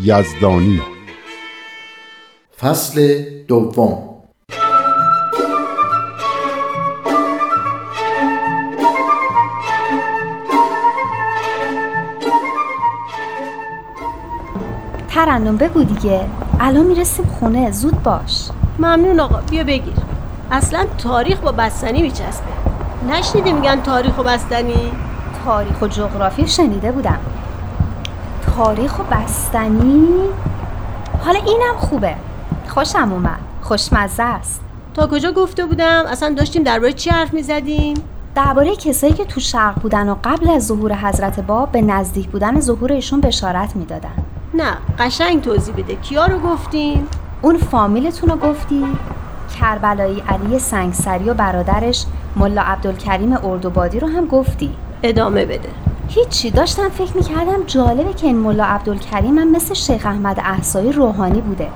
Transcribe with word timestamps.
یزدانی. 0.00 0.82
فصل 2.60 3.24
دوم. 3.48 4.08
ترنم 15.08 15.56
بگو 15.56 15.84
دیگه. 15.84 16.26
الان 16.60 16.86
می‌رسیم 16.86 17.26
خونه. 17.26 17.70
زود 17.70 18.02
باش. 18.02 18.48
ممنون 18.78 19.20
آقا. 19.20 19.40
بیا 19.50 19.64
بگیر. 19.64 19.94
اصلا 20.50 20.86
تاریخ 20.98 21.40
با 21.40 21.52
بستنی 21.52 22.02
میچسبه. 22.02 22.46
نشنیده 23.08 23.52
میگن 23.52 23.82
تاریخ 23.82 24.18
و 24.18 24.22
بستنی؟ 24.22 24.92
تاریخ 25.44 25.82
و 25.82 25.88
جغرافی 25.88 26.48
شنیده 26.48 26.92
بودم. 26.92 27.18
تاریخ 28.62 28.98
و 28.98 29.02
بستنی. 29.02 30.08
حالا 31.24 31.38
اینم 31.38 31.76
خوبه. 31.76 32.14
خوشم 32.68 33.12
اومد. 33.12 33.38
خوشمزه 33.62 34.22
است. 34.22 34.60
تا 34.94 35.06
کجا 35.06 35.32
گفته 35.32 35.66
بودم؟ 35.66 36.04
اصلا 36.08 36.34
داشتیم 36.34 36.62
درباره 36.62 36.92
چی 36.92 37.10
حرف 37.10 37.34
می‌زدیم؟ 37.34 37.94
درباره 38.34 38.76
کسایی 38.76 39.12
که 39.12 39.24
تو 39.24 39.40
شرق 39.40 39.80
بودن 39.80 40.08
و 40.08 40.16
قبل 40.24 40.50
از 40.50 40.66
ظهور 40.66 40.94
حضرت 40.94 41.40
باب 41.40 41.72
به 41.72 41.82
نزدیک 41.82 42.28
بودن 42.28 42.60
ظهور 42.60 42.92
ایشون 42.92 43.20
بشارت 43.20 43.76
می‌دادن. 43.76 44.14
نه 44.54 44.72
قشنگ 44.98 45.42
توضیح 45.42 45.74
بده. 45.74 45.94
کیا 45.94 46.26
رو 46.26 46.38
گفتیم 46.38 47.06
اون 47.42 47.58
فامیلتون 47.58 48.30
رو 48.30 48.36
گفتی؟ 48.36 48.84
کربلایی 49.60 50.22
علی 50.28 50.58
سنگسری 50.58 51.30
و 51.30 51.34
برادرش 51.34 52.06
ملا 52.36 52.62
عبدالکریم 52.62 53.38
اردوبادی 53.44 54.00
رو 54.00 54.08
هم 54.08 54.26
گفتی. 54.26 54.70
ادامه 55.02 55.44
بده. 55.44 55.68
هیچی. 56.14 56.50
داشتم 56.50 56.88
فکر 56.88 57.16
می‌کردم 57.16 57.64
جالبه 57.66 58.12
که 58.12 58.26
این 58.26 58.38
ملا 58.38 58.64
عبدالکریم 58.64 59.38
هم 59.38 59.52
مثل 59.52 59.74
شیخ 59.74 60.06
احمد 60.06 60.40
احسایی 60.44 60.92
روحانی 60.92 61.40
بوده. 61.40 61.68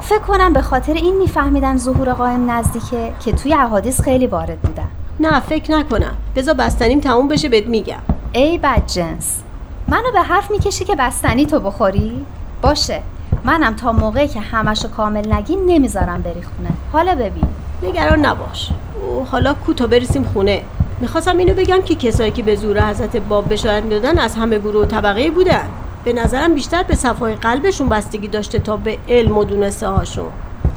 فکر 0.00 0.18
کنم 0.18 0.52
به 0.52 0.62
خاطر 0.62 0.92
این 0.92 1.16
میفهمیدن 1.16 1.76
ظهور 1.76 2.12
قائم 2.12 2.50
نزدیکه 2.50 3.12
که 3.24 3.32
توی 3.32 3.54
احادیث 3.54 4.00
خیلی 4.00 4.26
وارد 4.26 4.60
بودن. 4.60 4.88
نه 5.20 5.40
فکر 5.40 5.72
نکنم. 5.72 6.16
بذار 6.36 6.54
بستنیم 6.54 7.00
تموم 7.00 7.28
بشه 7.28 7.48
بهت 7.48 7.66
میگم. 7.66 8.00
ای 8.32 8.58
بدجنس. 8.58 9.42
منو 9.88 10.12
به 10.12 10.22
حرف 10.22 10.50
می‌کشی 10.50 10.84
که 10.84 10.96
بستنی 10.96 11.46
تو 11.46 11.60
بخوری؟ 11.60 12.26
باشه. 12.62 13.02
منم 13.44 13.76
تا 13.76 13.92
موقعی 13.92 14.28
که 14.28 14.40
همشو 14.40 14.88
کامل 14.88 15.32
نگی 15.32 15.56
نمی‌ذارم 15.56 16.22
بری 16.22 16.42
خونه. 16.42 16.70
حالا 16.92 17.14
ببین. 17.14 17.48
نگران 17.82 18.26
نباش. 18.26 18.70
او 19.02 19.24
حالا 19.24 19.54
کوتا 19.54 19.86
برسیم 19.86 20.24
خونه. 20.32 20.62
می‌خواستم 21.00 21.38
اینو 21.38 21.54
بگم 21.54 21.82
که 21.82 21.94
کسایی 21.94 22.30
که 22.30 22.42
به 22.42 22.56
زور 22.56 22.90
حضرت 22.90 23.16
باب 23.16 23.52
بشارت 23.52 23.82
می‌دادن 23.82 24.18
از 24.18 24.34
همه 24.34 24.58
گروه 24.58 24.82
و 24.82 24.84
طبقه 24.84 25.30
بودن. 25.30 25.68
به 26.04 26.12
نظرم 26.12 26.54
بیشتر 26.54 26.82
به 26.82 26.94
صفای 26.94 27.34
قلبشون 27.34 27.88
بستگی 27.88 28.28
داشته 28.28 28.58
تا 28.58 28.76
به 28.76 28.98
علم 29.08 29.38
و 29.38 29.44
دونسته 29.44 29.88
هاشون. 29.88 30.28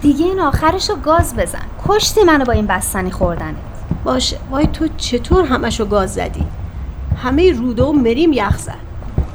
دیگه 0.02 0.26
این 0.26 0.40
آخرشو 0.40 0.96
گاز 0.96 1.36
بزن. 1.36 1.66
کشتی 1.88 2.24
منو 2.24 2.46
با 2.46 2.54
این 2.54 2.68
بستنی 2.68 3.12
خوردنت 3.12 3.56
باشه. 4.04 4.38
وای 4.52 4.68
تو 4.68 4.88
چطور 4.98 5.46
همشو 5.46 5.86
گاز 5.86 6.14
زدی؟ 6.14 6.46
همه 7.24 7.52
روده 7.52 7.84
و 7.84 7.92
مریم 7.92 8.34
یخ 8.34 8.58
زد. 8.58 8.74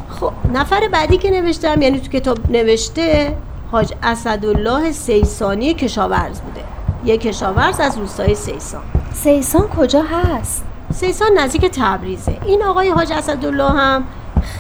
خب 0.09 0.33
نفر 0.55 0.89
بعدی 0.93 1.19
که 1.19 1.31
نوشتم 1.31 1.83
یعنی 1.83 2.01
تو 2.01 2.11
کتاب 2.11 2.51
نوشته 2.51 3.37
حاج 3.71 3.93
اسدالله 4.03 4.93
سیسانی 4.93 5.75
کشاورز 5.75 6.41
بوده. 6.41 6.61
یه 7.05 7.19
کشاورز 7.19 7.81
از 7.81 7.99
روستای 7.99 8.35
سیسان. 8.35 8.83
سیسان 9.15 9.69
کجا 9.69 10.03
هست؟ 10.03 10.65
سیسان 10.93 11.39
نزدیک 11.39 11.65
تبریزه. 11.65 12.39
این 12.47 12.63
آقای 12.63 12.91
حاج 12.91 13.13
اسدالله 13.13 13.71
هم 13.71 14.05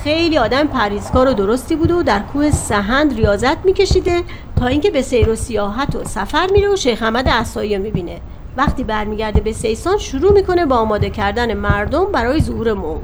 خیلی 0.04 0.38
آدم 0.38 0.66
پریزکار 0.66 1.28
و 1.28 1.32
درستی 1.32 1.76
بوده 1.76 1.94
و 1.94 2.02
در 2.02 2.20
کوه 2.32 2.50
سهند 2.50 3.14
ریاضت 3.14 3.64
میکشیده 3.64 4.22
تا 4.56 4.66
اینکه 4.66 4.90
به 4.90 5.02
سیر 5.02 5.30
و 5.30 5.36
سیاحت 5.36 5.96
و 5.96 6.04
سفر 6.04 6.46
میره 6.52 6.72
و 6.72 6.76
شیخ 6.76 7.02
احمد 7.02 7.28
رو 7.28 7.62
می‌بینه. 7.62 8.20
وقتی 8.56 8.84
برمیگرده 8.84 9.40
به 9.40 9.52
سیسان 9.52 9.98
شروع 9.98 10.32
می‌کنه 10.32 10.66
با 10.66 10.76
آماده 10.76 11.10
کردن 11.10 11.54
مردم 11.54 12.04
برای 12.04 12.40
ظهور 12.40 12.72
موعود 12.72 13.02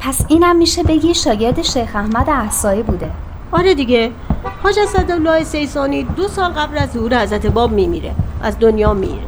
پس 0.00 0.24
اینم 0.28 0.56
میشه 0.56 0.82
بگی 0.82 1.14
شاگرد 1.14 1.62
شیخ 1.62 1.96
احمد 1.96 2.30
احسایی 2.30 2.82
بوده. 2.82 3.10
آره 3.52 3.74
دیگه. 3.74 4.10
حاج 4.62 4.78
اسدالله 4.78 5.44
سیسانی 5.44 6.02
دو 6.02 6.28
سال 6.28 6.50
قبل 6.50 6.78
از 6.78 6.92
ظهور 6.92 7.22
حضرت 7.22 7.46
باب 7.46 7.72
میمیره. 7.72 8.14
از 8.42 8.58
دنیا 8.60 8.94
میره. 8.94 9.22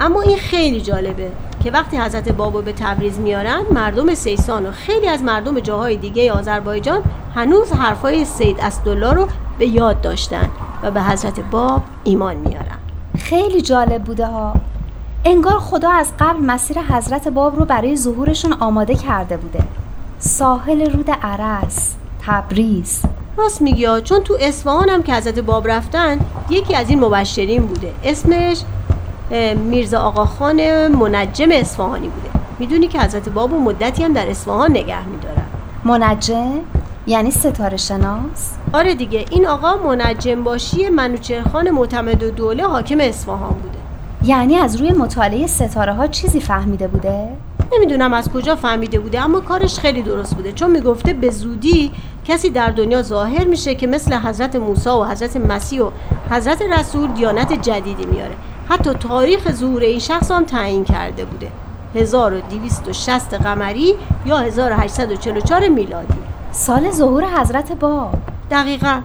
اما 0.00 0.22
این 0.22 0.36
خیلی 0.36 0.80
جالبه. 0.80 1.32
که 1.66 1.72
وقتی 1.72 1.96
حضرت 1.96 2.28
باب 2.28 2.56
رو 2.56 2.62
به 2.62 2.72
تبریز 2.72 3.18
میارن 3.18 3.62
مردم 3.72 4.14
سیسان 4.14 4.66
و 4.66 4.70
خیلی 4.70 5.08
از 5.08 5.22
مردم 5.22 5.60
جاهای 5.60 5.96
دیگه 5.96 6.32
آذربایجان 6.32 7.02
هنوز 7.34 7.72
حرفای 7.72 8.24
سید 8.24 8.60
اسدالله 8.60 9.12
رو 9.12 9.28
به 9.58 9.66
یاد 9.66 10.00
داشتن 10.00 10.50
و 10.82 10.90
به 10.90 11.02
حضرت 11.02 11.40
باب 11.40 11.82
ایمان 12.04 12.36
میارن. 12.36 12.78
خیلی 13.18 13.60
جالب 13.60 14.04
بوده 14.04 14.26
ها. 14.26 14.54
انگار 15.24 15.58
خدا 15.58 15.90
از 15.90 16.12
قبل 16.18 16.40
مسیر 16.40 16.78
حضرت 16.78 17.28
باب 17.28 17.56
رو 17.56 17.64
برای 17.64 17.96
ظهورشون 17.96 18.52
آماده 18.52 18.94
کرده 18.94 19.36
بوده. 19.36 19.64
ساحل 20.18 20.90
رود 20.90 21.10
عرس 21.10 21.94
تبریز. 22.26 23.02
راست 23.36 23.62
میگی 23.62 23.86
چون 24.04 24.22
تو 24.22 24.36
اصفهان 24.40 24.88
هم 24.88 25.02
که 25.02 25.14
حضرت 25.14 25.38
باب 25.38 25.68
رفتن 25.68 26.18
یکی 26.50 26.74
از 26.74 26.90
این 26.90 27.00
مبشرین 27.00 27.66
بوده. 27.66 27.92
اسمش 28.04 28.62
میرزا 29.56 30.00
آقاخان 30.00 30.88
منجم 30.88 31.48
اصفهانی 31.52 32.08
بوده. 32.08 32.30
می‌دونی 32.58 32.88
که 32.88 33.00
حضرت 33.00 33.28
باب 33.28 33.52
و 33.52 33.60
مدتی 33.60 34.04
هم 34.04 34.12
در 34.12 34.30
اصفهان 34.30 34.70
نگه 34.70 35.06
میدارن. 35.06 35.46
منجم؟ 35.84 36.52
یعنی 37.06 37.30
ستاره 37.30 37.76
شناس؟ 37.76 38.52
آره 38.72 38.94
دیگه 38.94 39.24
این 39.30 39.46
آقا 39.46 39.76
منجم 39.76 40.42
باشی 40.44 40.88
منوچهرخان 40.88 41.70
معتمد 41.70 42.22
و 42.22 42.30
دوله 42.30 42.66
حاکم 42.66 43.00
اصفهان 43.00 43.54
بوده. 43.54 43.78
یعنی 44.24 44.56
از 44.56 44.76
روی 44.76 44.92
مطالعه 44.92 45.46
ستاره 45.46 45.92
ها 45.92 46.06
چیزی 46.06 46.40
فهمیده 46.40 46.88
بوده؟ 46.88 47.28
نمی‌دونم 47.72 48.12
از 48.14 48.28
کجا 48.28 48.56
فهمیده 48.56 48.98
بوده 48.98 49.20
اما 49.20 49.40
کارش 49.40 49.78
خیلی 49.78 50.02
درست 50.02 50.34
بوده. 50.34 50.52
چون 50.52 50.70
می‌گفته 50.70 51.12
به 51.12 51.30
زودی 51.30 51.92
کسی 52.28 52.50
در 52.50 52.70
دنیا 52.70 53.02
ظاهر 53.02 53.44
میشه 53.44 53.74
که 53.74 53.86
مثل 53.86 54.14
حضرت 54.14 54.56
موسی 54.56 54.88
و 54.88 55.04
حضرت 55.04 55.36
مسیح 55.36 55.82
و 55.82 55.90
حضرت 56.30 56.62
رسول 56.62 57.12
دیانت 57.12 57.52
جدیدی 57.52 58.06
میاره. 58.06 58.34
حتی 58.68 58.90
تاریخ 58.90 59.52
ظهور 59.52 59.82
این 59.82 59.98
شخص 59.98 60.30
هم 60.30 60.44
تعیین 60.44 60.84
کرده 60.84 61.24
بوده. 61.24 61.48
1260 61.94 63.34
قمری 63.34 63.94
یا 64.26 64.38
1844 64.38 65.68
میلادی. 65.68 66.14
سال 66.52 66.90
ظهور 66.90 67.24
حضرت 67.40 67.72
باب 67.72 68.14
دقیقا. 68.50 69.00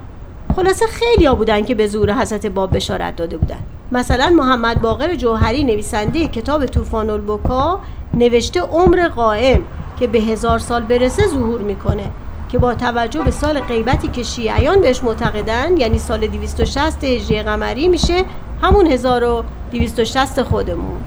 خلاصه 0.56 0.86
خیلی 0.88 1.26
ها 1.26 1.36
بودن 1.36 1.64
که 1.64 1.76
به 1.76 1.88
ظهور 1.88 2.14
حضرت 2.14 2.46
باب 2.46 2.76
بشارت 2.76 3.16
داده 3.16 3.38
بودن. 3.38 3.60
مثلا 3.92 4.30
محمد 4.30 4.82
باقر 4.82 5.16
جوهری 5.16 5.64
نویسنده 5.64 6.28
کتاب 6.28 6.66
طوفان 6.66 7.10
البکا 7.10 7.80
نوشته 8.14 8.62
عمر 8.62 9.08
قائم 9.08 9.62
که 10.00 10.08
به 10.08 10.20
هزار 10.20 10.60
سال 10.60 10.82
برسه 10.82 11.28
ظهور 11.28 11.62
می‌کنه 11.62 12.04
که 12.50 12.58
با 12.58 12.76
توجه 12.76 13.22
به 13.24 13.32
سال 13.32 13.60
غیبتی 13.60 14.08
که 14.08 14.24
شیعیان 14.24 14.82
بهش 14.82 15.04
معتقدن 15.04 15.78
یعنی 15.78 16.00
سال 16.00 16.28
260 16.28 17.04
هجری 17.04 17.44
قمری 17.44 17.88
میشه 17.88 18.24
همون 18.62 18.88
1260 18.88 20.44
خودمون. 20.44 20.98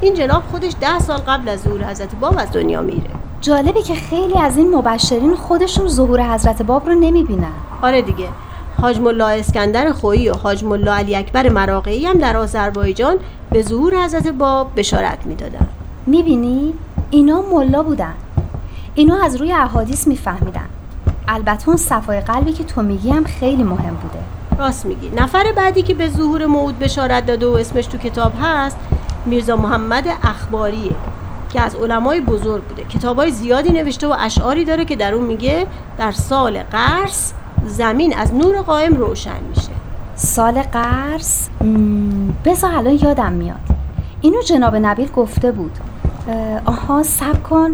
این 0.00 0.14
جناب 0.14 0.42
خودش 0.50 0.72
ده 0.80 0.98
سال 0.98 1.18
قبل 1.18 1.48
از 1.48 1.60
ظهور 1.60 1.84
حضرت 1.84 2.14
باب 2.14 2.38
از 2.38 2.52
دنیا 2.52 2.82
میره. 2.82 3.10
جالبه 3.40 3.82
که 3.82 3.94
خیلی 3.94 4.38
از 4.38 4.56
این 4.56 4.74
مبشرین 4.74 5.34
خودشون 5.34 5.88
ظهور 5.88 6.34
حضرت 6.34 6.62
باب 6.62 6.88
رو 6.88 6.94
نمی‌بینن. 6.94 7.52
آره 7.82 8.02
دیگه. 8.02 8.28
حاج 8.80 8.98
ملا 8.98 9.28
اسکندر 9.28 9.92
خویی 9.92 10.28
و 10.28 10.34
حاج 10.34 10.64
ملا 10.64 10.94
علی 10.94 11.16
اکبر 11.16 11.48
مراقعی 11.48 12.06
هم 12.06 12.18
در 12.18 12.36
آذربایجان 12.36 13.16
به 13.50 13.62
ظهور 13.62 14.04
حضرت 14.04 14.28
باب 14.28 14.70
بشارت 14.76 15.26
می‌دادن. 15.26 15.66
می‌بینی؟ 16.06 16.74
اینا 17.10 17.42
ملا 17.52 17.82
بودن. 17.82 18.14
اینا 18.94 19.24
از 19.24 19.36
روی 19.36 19.52
احادیث 19.52 20.06
میفهمیدن. 20.06 20.68
البته 21.28 21.68
اون 21.68 21.76
صفای 21.76 22.20
قلبی 22.20 22.52
که 22.52 22.64
تو 22.64 22.82
میگی 22.82 23.10
هم 23.10 23.24
خیلی 23.24 23.62
مهم 23.62 23.94
بوده. 23.94 24.18
راست 24.58 24.86
میگی. 24.86 25.10
نفر 25.16 25.52
بعدی 25.56 25.82
که 25.82 25.94
به 25.94 26.08
ظهور 26.08 26.46
موعود 26.46 26.78
بشارت 26.78 27.26
داده 27.26 27.46
و 27.46 27.50
اسمش 27.52 27.86
تو 27.86 27.98
کتاب 27.98 28.32
هست 28.42 28.76
میرزا 29.26 29.56
محمد 29.56 30.04
اخباریه 30.22 30.92
که 31.52 31.60
از 31.60 31.74
علمای 31.74 32.20
بزرگ 32.20 32.62
بوده. 32.62 32.84
کتابای 32.84 33.30
زیادی 33.30 33.70
نوشته 33.70 34.06
و 34.06 34.16
اشعاری 34.20 34.64
داره 34.64 34.84
که 34.84 34.96
در 34.96 35.14
اون 35.14 35.26
میگه 35.26 35.66
در 35.98 36.12
سال 36.12 36.62
قرص 36.62 37.32
زمین 37.66 38.16
از 38.16 38.34
نور 38.34 38.60
قائم 38.60 38.94
روشن 38.94 39.40
میشه. 39.48 39.72
سال 40.16 40.62
قرص؟ 40.62 41.48
بذار 42.44 42.74
الان 42.74 42.98
یادم 43.02 43.32
میاد. 43.32 43.60
اینو 44.20 44.42
جناب 44.42 44.76
نبیل 44.76 45.10
گفته 45.10 45.52
بود. 45.52 45.78
آها 46.64 47.02
سب 47.02 47.42
کن. 47.42 47.70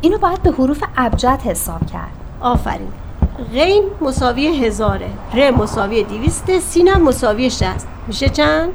اینو 0.00 0.18
باید 0.18 0.42
به 0.42 0.50
حروف 0.50 0.84
ابجد 0.96 1.40
حساب 1.44 1.86
کرد. 1.86 2.12
آفرین. 2.40 2.88
غین 3.52 3.82
مساوی 4.00 4.46
هزاره. 4.46 5.08
ر 5.34 5.50
مساوی 5.50 6.04
دیویست 6.04 6.58
سینم 6.58 7.02
مساوی 7.02 7.50
شست 7.50 7.88
میشه 8.06 8.28
چند؟ 8.28 8.68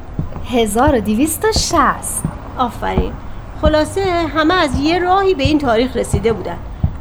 هزار 0.50 0.94
و 0.96 1.00
دیویست 1.00 1.44
و 1.44 1.52
شست 1.52 2.24
آفرین. 2.58 3.12
خلاصه 3.62 4.02
همه 4.04 4.54
از 4.54 4.80
یه 4.80 4.98
راهی 4.98 5.34
به 5.34 5.42
این 5.42 5.58
تاریخ 5.58 5.96
رسیده 5.96 6.32
بودن. 6.32 6.56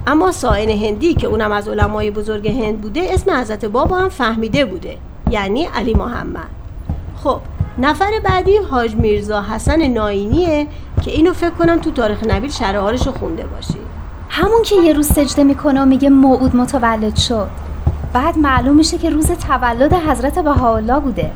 اما 0.07 0.31
ساین 0.31 0.69
هندی 0.69 1.13
که 1.13 1.27
اونم 1.27 1.51
از 1.51 1.67
علمای 1.67 2.12
بزرگ 2.12 2.47
هند 2.47 2.81
بوده 2.81 3.07
اسم 3.09 3.31
حضرت 3.31 3.65
بابا 3.65 3.97
هم 3.97 4.09
فهمیده 4.09 4.65
بوده. 4.65 4.97
یعنی 5.29 5.65
علی 5.75 5.94
محمد. 5.94 6.50
خب 7.23 7.39
نفر 7.77 8.11
بعدی 8.23 8.57
حاج 8.57 8.95
میرزا 8.95 9.41
حسن 9.41 9.88
ناینیه 9.88 10.68
که 11.01 11.11
اینو 11.11 11.33
فکر 11.33 11.50
کنم 11.50 11.79
تو 11.79 11.91
تاریخ 11.91 12.23
نبیل 12.27 12.51
شرح 12.51 12.75
رو 12.75 13.11
خونده 13.11 13.45
باشی. 13.45 13.79
همون 14.37 14.61
که 14.63 14.75
یه 14.75 14.93
روز 14.93 15.07
سجده 15.07 15.43
می‌کنه 15.43 15.81
و 15.81 15.85
میگه 15.85 16.09
موعود 16.09 16.55
متولد 16.55 17.15
شد. 17.15 17.47
بعد 18.13 18.37
معلوم 18.37 18.75
میشه 18.75 18.97
که 18.97 19.09
روز 19.09 19.31
تولد 19.31 19.93
حضرت 19.93 20.39
بهاءالله 20.39 20.99
بوده. 20.99 21.31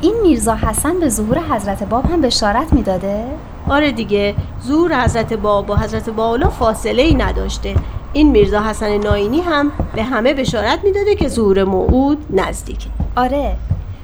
این 0.00 0.14
میرزا 0.22 0.54
حسن 0.54 1.00
به 1.00 1.08
ظهور 1.08 1.38
حضرت 1.38 1.82
باب 1.82 2.06
هم 2.06 2.20
بشارت 2.20 2.72
می‌داده؟ 2.72 3.24
آره 3.68 3.92
دیگه 3.92 4.34
ظهور 4.66 5.04
حضرت 5.04 5.32
باب 5.32 5.70
و 5.70 5.74
حضرت 5.74 6.10
بهاءالله 6.10 6.48
فاصله 6.48 7.02
ای 7.02 7.14
نداشته. 7.14 7.74
این 8.12 8.30
میرزا 8.30 8.60
حسن 8.60 8.98
ناینی 8.98 9.40
هم 9.40 9.72
به 9.94 10.02
همه 10.02 10.34
بشارت 10.34 10.84
می‌داده 10.84 11.14
که 11.14 11.28
ظهور 11.28 11.64
موعود 11.64 12.26
نزدیکه. 12.30 12.88
آره 13.16 13.56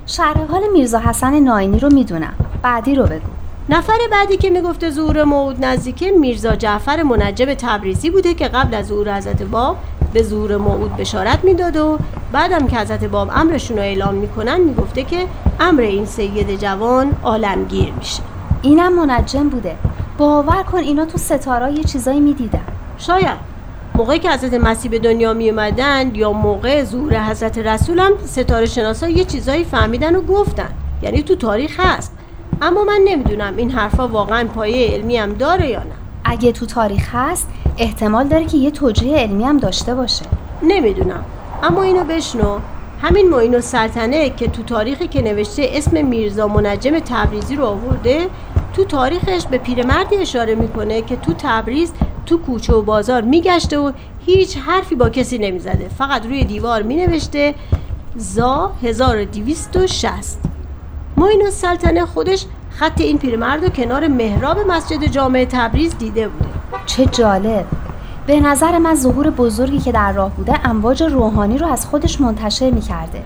شرح 0.06 0.44
حال 0.50 0.62
میرزا 0.72 0.98
حسن 0.98 1.40
ناینی 1.40 1.78
رو 1.78 1.88
می‌دونم. 1.92 2.34
بعدی 2.62 2.94
رو 2.94 3.04
بگو. 3.04 3.43
نفر 3.68 3.98
بعدی 4.12 4.36
که 4.36 4.50
می‌گفته 4.50 4.90
ظهور 4.90 5.24
موعود 5.24 5.64
نزدیکه 5.64 6.10
میرزا 6.10 6.56
جعفر 6.56 7.02
منجب 7.02 7.54
تبریزی 7.54 8.10
بوده 8.10 8.34
که 8.34 8.48
قبل 8.48 8.74
از 8.74 8.86
ظهور 8.86 9.16
حضرت 9.16 9.42
باب 9.42 9.76
به 10.12 10.22
ظهور 10.22 10.56
موعود 10.56 10.96
بشارت 10.96 11.44
می‌داد 11.44 11.76
و 11.76 11.98
بعدم 12.32 12.66
که 12.66 12.76
حضرت 12.76 13.04
باب 13.04 13.30
امرشون 13.34 13.76
رو 13.76 13.82
اعلام 13.82 14.14
می‌کنن 14.14 14.60
می‌گفته 14.60 15.02
که 15.02 15.26
امر 15.60 15.80
این 15.80 16.06
سید 16.06 16.60
جوان 16.60 17.12
عالمگیر 17.22 17.92
میشه. 17.98 18.22
اینم 18.62 19.06
منجم 19.06 19.48
بوده. 19.48 19.76
باور 20.18 20.62
کن 20.62 20.78
اینا 20.78 21.04
تو 21.04 21.18
ستاره 21.18 21.72
یه 21.72 21.84
چیزایی 21.84 22.20
می‌دیدن. 22.20 22.64
شاید. 22.98 23.54
موقعی 23.94 24.18
که 24.18 24.30
حضرت 24.30 24.54
مسیح 24.54 24.90
به 24.90 24.98
دنیا 24.98 25.32
می 25.32 25.50
اومدن 25.50 26.14
یا 26.14 26.32
موقع 26.32 26.84
ظهور 26.84 27.24
حضرت 27.24 27.58
رسول 27.58 27.98
هم 27.98 28.12
ستاره 28.26 28.66
شناسا 28.66 29.08
یه 29.08 29.24
چیزایی 29.24 29.64
فهمیدن 29.64 30.16
و 30.16 30.20
گفتن. 30.20 30.68
یعنی 31.02 31.22
تو 31.22 31.34
تاریخ 31.34 31.80
هست. 31.80 32.12
اما 32.62 32.84
من 32.84 33.00
نمی‌دونم 33.04 33.56
این 33.56 33.70
حرفا 33.70 34.08
واقعا 34.08 34.48
پایه 34.54 34.90
علمی 34.90 35.16
هم 35.16 35.32
داره 35.32 35.68
یا 35.68 35.78
نه. 35.78 35.94
اگه 36.24 36.52
تو 36.52 36.66
تاریخ 36.66 37.08
هست 37.12 37.48
احتمال 37.78 38.28
داره 38.28 38.44
که 38.44 38.56
یه 38.56 38.70
توجیه 38.70 39.16
علمی 39.16 39.44
هم 39.44 39.56
داشته 39.56 39.94
باشه. 39.94 40.24
نمی‌دونم. 40.62 41.24
اما 41.62 41.82
اینو 41.82 42.04
بشنو. 42.04 42.58
همین 43.02 43.28
معین 43.30 43.60
سلطنه 43.60 44.30
که 44.30 44.48
تو 44.48 44.62
تاریخی 44.62 45.08
که 45.08 45.22
نوشته 45.22 45.70
اسم 45.72 46.06
میرزا 46.06 46.48
منجم 46.48 46.98
تبریزی 46.98 47.56
رو 47.56 47.64
آورده 47.64 48.26
تو 48.72 48.84
تاریخش 48.84 49.46
به 49.46 49.58
پیرمردی 49.58 50.16
اشاره 50.16 50.54
می‌کنه 50.54 51.02
که 51.02 51.16
تو 51.16 51.32
تبریز 51.38 51.92
تو 52.26 52.38
کوچه 52.38 52.72
و 52.72 52.82
بازار 52.82 53.22
میگشته 53.22 53.78
و 53.78 53.92
هیچ 54.26 54.56
حرفی 54.56 54.94
با 54.94 55.08
کسی 55.08 55.38
نمی‌زده. 55.38 55.88
فقط 55.98 56.26
روی 56.26 56.44
دیوار 56.44 56.82
مینوشته 56.82 57.54
زا 58.16 58.72
1260 58.82 60.53
معین 61.16 61.50
سلطنه 61.50 62.06
خودش 62.06 62.46
خط 62.70 63.00
این 63.00 63.18
پیرمرد 63.18 63.64
رو 63.64 63.68
کنار 63.68 64.08
محراب 64.08 64.58
مسجد 64.68 65.04
جامع 65.04 65.46
تبریز 65.50 65.98
دیده 65.98 66.28
بوده. 66.28 66.48
چه 66.86 67.06
جالب. 67.06 67.66
به 68.26 68.40
نظر 68.40 68.78
من 68.78 68.94
ظهور 68.94 69.30
بزرگی 69.30 69.78
که 69.78 69.92
در 69.92 70.12
راه 70.12 70.30
بوده 70.30 70.68
امواج 70.68 71.02
روحانی 71.02 71.58
رو 71.58 71.66
از 71.66 71.86
خودش 71.86 72.20
منتشر 72.20 72.70
می‌کرده. 72.70 73.22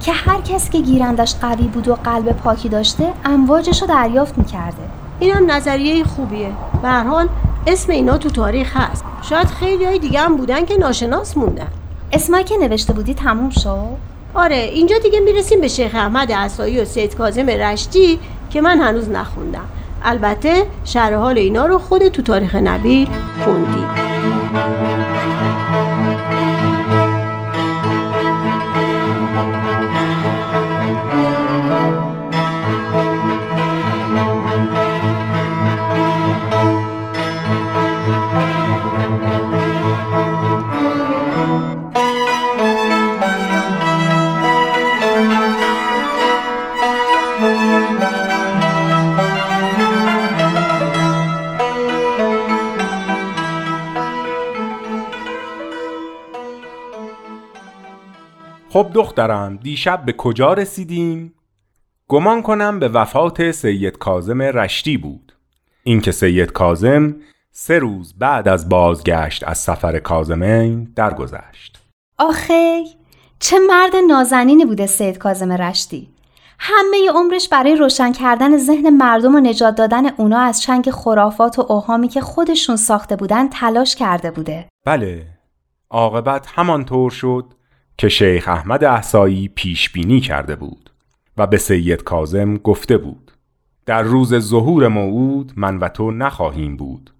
که 0.00 0.12
هر 0.12 0.40
کس 0.40 0.70
که 0.70 0.80
گیرندش 0.80 1.34
قوی 1.34 1.68
بود 1.68 1.88
و 1.88 1.94
قلب 1.94 2.32
پاکی 2.32 2.68
داشته 2.68 3.12
امواجش 3.24 3.82
رو 3.82 3.88
دریافت 3.88 4.38
می‌کرده. 4.38 4.82
این 5.20 5.34
هم 5.34 5.50
نظریه 5.50 6.04
خوبیه. 6.04 6.52
به 6.82 6.90
حال 6.90 7.28
اسم 7.66 7.92
اینا 7.92 8.18
تو 8.18 8.30
تاریخ 8.30 8.76
هست. 8.76 9.04
شاید 9.22 9.46
خیلی 9.46 9.84
های 9.84 9.98
دیگه 9.98 10.20
هم 10.20 10.36
بودن 10.36 10.64
که 10.64 10.76
ناشناس 10.76 11.36
موندن. 11.36 11.68
اسمایی 12.12 12.44
که 12.44 12.56
نوشته 12.56 12.92
بودی 12.92 13.14
تموم 13.14 13.50
شد؟ 13.50 14.07
آره 14.34 14.56
اینجا 14.56 14.98
دیگه 14.98 15.20
می‌رسیم 15.20 15.60
به 15.60 15.68
شیخ 15.68 15.94
احمد 15.94 16.32
عصایی 16.32 16.80
و 16.80 16.84
سید 16.84 17.16
کازم 17.16 17.46
رشتی 17.46 18.18
که 18.50 18.60
من 18.60 18.80
هنوز 18.80 19.10
نخوندم. 19.10 19.68
البته 20.02 20.62
شرح 20.84 21.14
حال 21.14 21.38
اینا 21.38 21.66
رو 21.66 21.78
خود 21.78 22.08
تو 22.08 22.22
تاریخ 22.22 22.54
نبی 22.54 23.08
خوندی. 23.44 24.07
خب 58.78 58.90
دخترم 58.94 59.56
دیشب 59.56 60.04
به 60.04 60.12
کجا 60.12 60.52
رسیدیم؟ 60.52 61.34
گمان 62.08 62.42
کنم 62.42 62.78
به 62.78 62.88
وفات 62.88 63.50
سید 63.50 63.98
کازم 63.98 64.42
رشتی 64.42 64.96
بود. 64.96 65.32
اینکه 65.84 66.12
سید 66.12 66.52
کازم 66.52 67.16
سه 67.52 67.78
روز 67.78 68.14
بعد 68.18 68.48
از 68.48 68.68
بازگشت 68.68 69.44
از 69.48 69.58
سفر 69.58 69.98
کازمین 69.98 70.92
درگذشت. 70.96 71.78
آخه 72.18 72.84
چه 73.38 73.56
مرد 73.68 73.96
نازنینی 74.08 74.64
بوده 74.64 74.86
سید 74.86 75.18
کازم 75.18 75.52
رشتی. 75.52 76.08
همه 76.58 77.10
عمرش 77.14 77.48
برای 77.48 77.76
روشن 77.76 78.12
کردن 78.12 78.56
ذهن 78.56 78.90
مردم 78.90 79.34
و 79.34 79.40
نجات 79.40 79.74
دادن 79.74 80.06
اونا 80.16 80.40
از 80.40 80.62
چنگ 80.62 80.90
خرافات 80.90 81.58
و 81.58 81.66
اوهامی 81.68 82.08
که 82.08 82.20
خودشون 82.20 82.76
ساخته 82.76 83.16
بودن 83.16 83.48
تلاش 83.48 83.96
کرده 83.96 84.30
بوده. 84.30 84.68
بله 84.86 85.26
عاقبت 85.90 86.46
همانطور 86.46 87.10
شد 87.10 87.57
که 87.98 88.08
شیخ 88.08 88.48
احمد 88.48 88.84
احسایی 88.84 89.48
پیش 89.48 89.90
بینی 89.90 90.20
کرده 90.20 90.56
بود 90.56 90.90
و 91.36 91.46
به 91.46 91.56
سید 91.58 92.02
کازم 92.02 92.56
گفته 92.56 92.98
بود 92.98 93.32
در 93.86 94.02
روز 94.02 94.38
ظهور 94.38 94.88
موعود 94.88 95.52
من 95.56 95.78
و 95.78 95.88
تو 95.88 96.10
نخواهیم 96.10 96.76
بود 96.76 97.14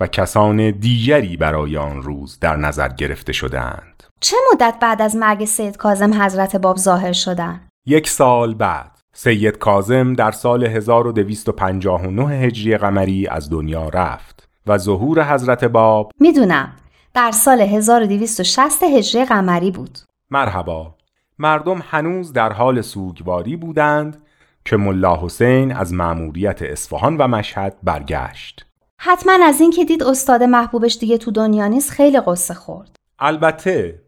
و 0.00 0.06
کسان 0.06 0.70
دیگری 0.70 1.36
برای 1.36 1.76
آن 1.76 2.02
روز 2.02 2.38
در 2.40 2.56
نظر 2.56 2.88
گرفته 2.88 3.32
شدند 3.32 4.02
چه 4.20 4.36
مدت 4.52 4.74
بعد 4.80 5.02
از 5.02 5.16
مرگ 5.16 5.44
سید 5.44 5.76
کازم 5.76 6.22
حضرت 6.22 6.56
باب 6.56 6.76
ظاهر 6.76 7.12
شدن؟ 7.12 7.60
یک 7.86 8.08
سال 8.08 8.54
بعد. 8.54 8.98
سید 9.12 9.58
کازم 9.58 10.12
در 10.12 10.30
سال 10.30 10.64
1259 10.64 12.28
هجری 12.28 12.76
قمری 12.76 13.26
از 13.26 13.50
دنیا 13.50 13.88
رفت 13.88 14.48
و 14.66 14.78
ظهور 14.78 15.34
حضرت 15.34 15.64
باب 15.64 16.12
می‌دونم 16.20 16.72
در 17.14 17.30
سال 17.30 17.60
1260 17.60 18.82
هجری 18.82 19.24
قمری 19.24 19.70
بود. 19.70 19.98
مرحبا. 20.30 20.94
مردم 21.38 21.82
هنوز 21.90 22.32
در 22.32 22.52
حال 22.52 22.80
سوگواری 22.80 23.56
بودند 23.56 24.22
که 24.64 24.76
ملا 24.76 25.20
حسین 25.22 25.72
از 25.72 25.94
مأموریت 25.94 26.62
اصفهان 26.62 27.16
و 27.16 27.28
مشهد 27.28 27.76
برگشت. 27.82 28.66
حتما 28.98 29.32
از 29.44 29.60
این 29.60 29.70
که 29.70 29.84
دید 29.84 30.02
استاد 30.02 30.42
محبوبش 30.42 30.96
دیگه 30.96 31.18
تو 31.18 31.30
دنیا 31.30 31.66
نیست 31.66 31.90
خیلی 31.90 32.20
قصه 32.20 32.54
خورد. 32.54 32.96
البته 33.18 34.02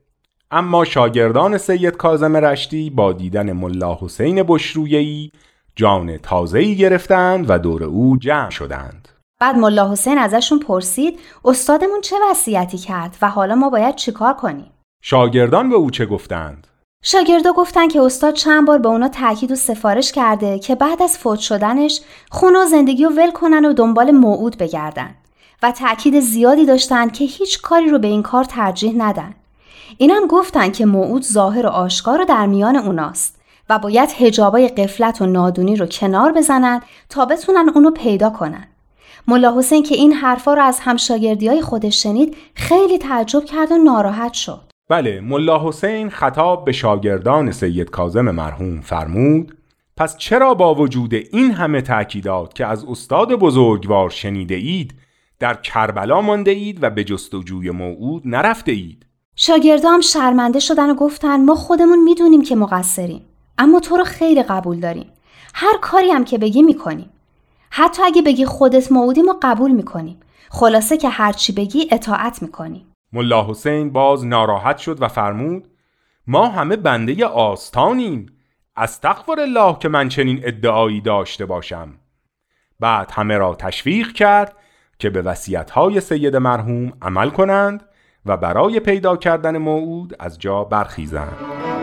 اما 0.51 0.85
شاگردان 0.85 1.59
سید 1.59 1.97
کازم 1.97 2.37
رشتی 2.37 2.91
با 2.91 3.13
دیدن 3.13 3.53
ملا 3.53 3.99
حسین 4.01 4.43
بشرویهی 4.43 5.33
جان 5.77 6.19
تازه‌ای 6.19 6.77
گرفتند 6.77 7.51
و 7.51 7.59
دور 7.59 7.85
او 7.85 8.17
جمع 8.17 8.51
شدند. 8.51 9.09
بعد 9.41 9.57
ملا 9.57 9.93
حسین 9.93 10.19
ازشون 10.19 10.59
پرسید 10.59 11.21
استادمون 11.45 12.01
چه 12.01 12.17
وصیتی 12.31 12.79
کرد 12.79 13.17
و 13.23 13.31
حالا 13.31 13.55
ما 13.55 13.71
باید 13.71 13.95
چیکار 13.95 14.35
کنیم؟ 14.35 14.71
شاگردان 15.03 15.71
به 15.71 15.77
او 15.77 15.91
چه 15.91 16.07
گفتند 16.07 16.67
شاگردا 17.03 17.53
گفتن 17.53 17.89
که 17.89 18.01
استاد 18.01 18.35
چند 18.35 18.67
بار 18.67 18.79
به 18.79 18.89
اونا 18.89 19.09
تاکید 19.09 19.53
و 19.53 19.55
سفارش 19.55 20.13
کرده 20.13 20.59
که 20.59 20.75
بعد 20.75 21.03
از 21.03 21.19
فوت 21.19 21.39
شدنش 21.39 22.01
خونه 22.31 22.59
و 22.59 22.67
زندگی 22.67 23.05
رو 23.05 23.11
ول 23.11 23.31
کنن 23.31 23.65
و 23.65 23.73
دنبال 23.73 24.11
موعود 24.11 24.59
بگردن 24.59 25.15
و 25.63 25.73
تاکید 25.73 26.21
زیادی 26.21 26.67
داشتن 26.67 27.09
که 27.09 27.25
هیچ 27.25 27.63
کاری 27.63 27.91
رو 27.91 27.99
به 27.99 28.09
این 28.09 28.23
کار 28.23 28.45
ترجیح 28.45 28.95
ندن. 28.97 29.35
اینم 29.99 30.27
گفتن 30.27 30.71
که 30.71 30.87
موعود 30.87 31.23
ظاهر 31.23 31.67
و 31.67 31.69
آشکار 31.69 32.19
رو 32.19 32.25
در 32.25 32.47
میان 32.47 32.77
اوناست 32.77 33.41
و 33.71 33.79
باید 33.79 34.11
هجابای 34.11 34.69
قفلت 34.69 35.23
و 35.23 35.27
نادونی 35.27 35.77
رو 35.77 35.87
کنار 35.87 36.33
بزنن 36.33 36.83
تا 37.09 37.25
بتونن 37.25 37.69
اونو 37.75 37.91
پیدا 37.91 38.31
کنن. 38.31 38.67
ملا 39.29 39.59
حسین 39.59 39.83
که 39.83 39.95
این 39.95 40.13
حرفا 40.13 40.55
رو 40.55 40.63
از 40.63 40.81
همشاگردی 40.81 41.49
های 41.49 41.63
خودش 41.63 42.03
شنید 42.03 42.37
خیلی 42.55 42.99
تعجب 42.99 43.45
کرد 43.45 43.73
و 43.73 43.77
ناراحت 43.79 44.33
شد. 44.33 44.68
بله 44.91 45.21
ملا 45.21 45.69
حسین 45.69 46.11
خطاب 46.11 46.65
به 46.65 46.73
شاگردان 46.73 47.53
سید 47.53 47.91
کازم 47.91 48.31
مرحوم 48.31 48.81
فرمود 48.81 49.57
پس 49.97 50.17
چرا 50.17 50.55
با 50.55 50.75
وجود 50.75 51.15
این 51.15 51.51
همه 51.51 51.81
تأکیدات 51.81 52.55
که 52.55 52.67
از 52.67 52.85
استاد 52.85 53.35
بزرگوار 53.35 54.11
شنیده 54.11 54.55
اید 54.55 54.95
در 55.39 55.55
کربلا 55.55 56.21
مانده 56.21 56.51
اید 56.51 56.83
و 56.83 56.91
به 56.91 57.05
جستجوی 57.05 57.71
موعود 57.71 58.23
نرفته 58.25 58.73
اید 58.73 59.07
شاگردام 59.37 60.01
شرمنده 60.01 60.61
شدن 60.61 60.91
و 60.91 60.95
گفتن 60.95 61.45
ما 61.45 61.55
خودمون 61.55 62.03
می‌دونیم 62.05 62.43
که 62.43 62.57
مقصریم 62.57 63.23
اما 63.59 63.81
تو 63.81 63.97
رو 63.97 64.05
خیلی 64.05 64.43
قبول 64.43 64.81
داریم. 64.81 65.07
هر 65.55 65.79
کاری 65.81 66.11
هم 66.11 66.25
که 66.25 66.39
بگی 66.39 66.63
می‌کنیم. 66.63 67.11
حتی 67.71 68.03
اگه 68.03 68.23
بگی 68.23 68.45
خودت 68.45 68.93
موعودی 68.93 69.23
ما 69.23 69.39
قبول 69.43 69.71
می‌کنیم. 69.71 70.21
خلاصه 70.51 70.97
که 70.97 71.09
هرچی 71.09 71.53
بگی 71.53 71.89
اطاعت 71.93 72.43
می‌کنیم. 72.43 72.85
ملا 73.13 73.47
حسین 73.47 73.93
باز 73.93 74.27
ناراحت 74.27 74.79
شد 74.79 75.03
و 75.03 75.09
فرمود 75.09 75.69
ما 76.27 76.49
همه 76.49 76.77
بنده 76.77 77.27
آستانیم. 77.27 78.27
استغفر 78.77 79.41
الله 79.41 79.79
که 79.79 79.89
من 79.89 80.09
چنین 80.09 80.41
ادعایی 80.45 81.01
داشته 81.01 81.47
باشم. 81.47 81.95
بعد 82.81 83.11
همه 83.11 83.37
را 83.39 83.55
تشویق 83.55 84.13
کرد 84.13 84.57
که 84.99 85.11
به 85.11 85.23
وصیت‌های 85.23 86.01
سید 86.01 86.37
مرحوم 86.37 86.93
عمل 87.03 87.31
کنند 87.31 87.85
و 88.27 88.37
برای 88.37 88.81
پیدا 88.81 89.17
کردن 89.17 89.59
موعود 89.59 90.17
از 90.19 90.39
جا 90.39 90.65
برخیزند. 90.65 91.78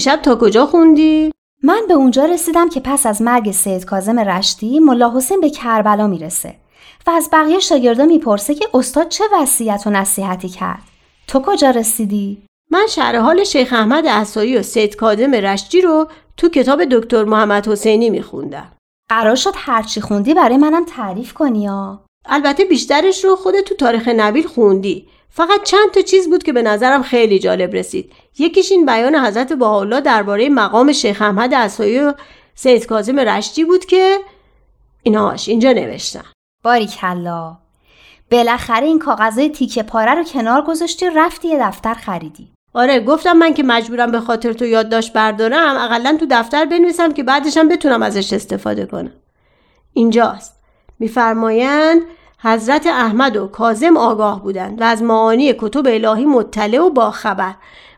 دیشب 0.00 0.20
تا 0.22 0.36
کجا 0.36 0.66
خوندی؟ 0.66 1.30
من 1.62 1.80
به 1.88 1.94
اونجا 1.94 2.24
رسیدم 2.24 2.68
که 2.68 2.80
پس 2.80 3.06
از 3.06 3.22
مرگ 3.22 3.50
سید 3.50 3.84
کازم 3.84 4.18
رشتی 4.18 4.78
ملا 4.78 5.12
حسین 5.16 5.40
به 5.40 5.50
کربلا 5.50 6.06
می‌رسه. 6.06 6.54
و 7.06 7.10
از 7.10 7.28
بقیه 7.32 7.58
شاگردا 7.58 8.04
می‌پرسه 8.04 8.54
که 8.54 8.68
استاد 8.74 9.08
چه 9.08 9.24
وصیت 9.32 9.82
و 9.86 9.90
نصیحتی 9.90 10.48
کرد. 10.48 10.82
تو 11.26 11.42
کجا 11.46 11.70
رسیدی؟ 11.70 12.42
من 12.70 12.86
شرح 12.86 13.18
حال 13.18 13.44
شیخ 13.44 13.72
احمد 13.72 14.06
احسایی 14.06 14.56
و 14.56 14.62
سید 14.62 14.96
کاظم 14.96 15.34
رشتی 15.34 15.80
رو 15.80 16.08
تو 16.36 16.48
کتاب 16.48 16.84
دکتر 16.84 17.24
محمد 17.24 17.68
حسینی 17.68 18.10
میخوندم. 18.10 18.72
قرار 19.08 19.36
شد 19.36 19.52
هرچی 19.56 20.00
خوندی 20.00 20.34
برای 20.34 20.56
منم 20.56 20.84
تعریف 20.84 21.32
کنی 21.32 21.62
یا 21.62 22.00
البته 22.26 22.64
بیشترش 22.64 23.24
رو 23.24 23.36
خودت 23.36 23.64
تو 23.64 23.74
تاریخ 23.74 24.08
نبیل 24.08 24.46
خوندی. 24.46 25.08
فقط 25.30 25.62
چند 25.62 25.90
تا 25.94 26.00
چیز 26.00 26.28
بود 26.28 26.42
که 26.42 26.52
به 26.52 26.62
نظرم 26.62 27.02
خیلی 27.02 27.38
جالب 27.38 27.74
رسید. 27.74 28.12
یکیش 28.38 28.72
این 28.72 28.86
بیان 28.86 29.16
حضرت 29.16 29.52
بهاءالله 29.52 30.00
درباره 30.00 30.48
مقام 30.48 30.92
شیخ 30.92 31.22
احمد 31.22 31.54
احسایی 31.54 32.00
و 32.00 32.14
سید 32.54 32.86
کاظم 32.86 33.20
رشتی 33.20 33.64
بود 33.64 33.84
که 33.84 34.18
اینهاش 35.02 35.48
اینجا 35.48 35.72
نوشتم 35.72 36.24
باریکلا 36.64 37.56
بالاخره 38.30 38.86
این 38.86 38.98
کاغذهای 38.98 39.48
تیکه 39.48 39.82
پاره 39.82 40.14
رو 40.14 40.24
کنار 40.24 40.62
گذاشتی 40.62 41.06
رفتی 41.16 41.48
یه 41.48 41.58
دفتر 41.60 41.94
خریدی. 41.94 42.48
آره 42.74 43.00
گفتم 43.00 43.32
من 43.32 43.54
که 43.54 43.62
مجبورم 43.62 44.10
به 44.10 44.20
خاطر 44.20 44.52
تو 44.52 44.64
یادداشت 44.64 45.12
بردارم 45.12 45.76
اقلا 45.76 46.16
تو 46.20 46.26
دفتر 46.30 46.64
بنویسم 46.64 47.12
که 47.12 47.22
بعدشم 47.22 47.68
بتونم 47.68 48.02
ازش 48.02 48.32
استفاده 48.32 48.86
کنم. 48.86 49.12
اینجاست. 49.92 50.60
میفرمایند 50.98 52.02
حضرت 52.42 52.86
احمد 52.86 53.36
و 53.36 53.46
کازم 53.46 53.96
آگاه 53.96 54.42
بودند 54.42 54.80
و 54.80 54.84
از 54.84 55.02
معانی 55.02 55.52
کتب 55.52 55.86
الهی 55.86 56.24
مطلع 56.24 56.78
و 56.78 56.90
باخبر 56.90 57.54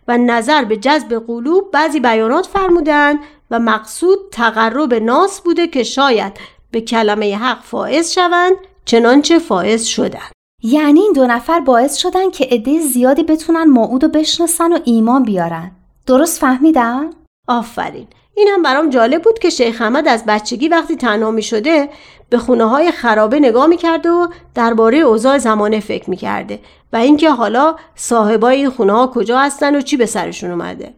و 0.08 0.18
نظر 0.18 0.64
به 0.64 0.76
جذب 0.76 1.26
قلوب 1.26 1.70
بعضی 1.70 2.00
بیانات 2.00 2.46
فرمودند 2.46 3.18
و 3.50 3.58
مقصود 3.58 4.18
تقرب 4.32 4.94
ناس 4.94 5.40
بوده 5.40 5.66
که 5.66 5.82
شاید 5.82 6.32
به 6.70 6.80
کلمه 6.80 7.36
حق 7.36 7.62
فائز 7.62 8.12
شوند 8.12 8.56
چنانچه 8.84 9.38
فائز 9.38 9.84
شدند. 9.84 10.32
یعنی 10.62 11.00
این 11.00 11.12
دو 11.12 11.26
نفر 11.26 11.60
باعث 11.60 11.96
شدن 11.96 12.30
که 12.30 12.48
عده 12.50 12.80
زیادی 12.80 13.22
بتونن 13.22 13.64
موعود 13.64 14.04
رو 14.04 14.10
بشناسن 14.10 14.72
و 14.72 14.78
ایمان 14.84 15.22
بیارن. 15.22 15.70
درست 16.06 16.40
فهمیدم؟ 16.40 17.10
آفرین. 17.48 18.06
این 18.34 18.48
هم 18.48 18.62
برام 18.62 18.90
جالب 18.90 19.22
بود 19.22 19.38
که 19.38 19.50
شیخ 19.50 19.80
احمد 19.80 20.08
از 20.08 20.24
بچگی 20.26 20.68
وقتی 20.68 20.96
تنها 20.96 21.30
می 21.30 21.42
شده 21.42 21.88
به 22.30 22.38
خونه 22.38 22.64
های 22.64 22.92
خرابه 22.92 23.40
نگاه 23.40 23.66
می‌کرده 23.66 24.10
و 24.10 24.28
درباره 24.54 24.98
اوضاع 24.98 25.38
زمانه 25.38 25.80
فکر 25.80 26.10
می‌کرده 26.10 26.60
و 26.92 26.96
اینکه 26.96 27.30
حالا 27.30 27.76
صاحبای 27.94 28.56
این 28.56 28.70
خونه 28.70 28.92
ها 28.92 29.06
کجا 29.06 29.38
هستن 29.38 29.76
و 29.76 29.80
چی 29.80 29.96
به 29.96 30.06
سرشون 30.06 30.50
اومده. 30.50 30.94